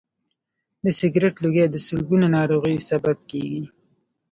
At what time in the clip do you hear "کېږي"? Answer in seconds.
3.29-3.63